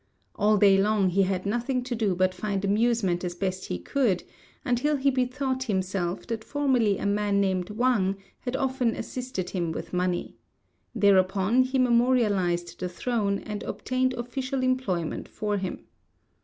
[0.33, 4.23] All day long he had nothing to do but find amusement as best he could,
[4.65, 9.93] until he bethought himself that formerly a man named Wang had often assisted him with
[9.93, 10.37] money.
[10.95, 15.85] Thereupon he memorialized the Throne and obtained official employment for him.